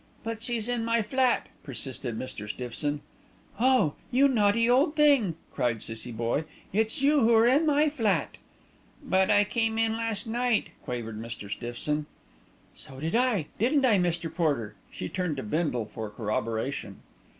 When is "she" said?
14.89-15.07